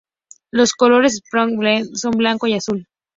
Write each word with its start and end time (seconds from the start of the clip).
Los 0.49 0.73
colores 0.73 1.11
del 1.13 1.21
Spartak 1.27 1.59
Pleven 1.59 1.95
son 1.95 2.13
blanco 2.13 2.47
y 2.47 2.55
azul. 2.55 2.87